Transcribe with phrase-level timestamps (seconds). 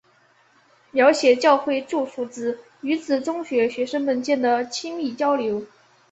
[0.89, 5.63] 描写教会住宿制女子中学学生们间的亲密交流。